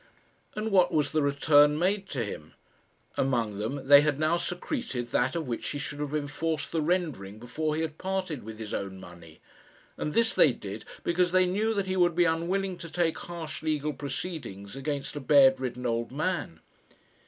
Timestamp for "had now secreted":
4.01-5.11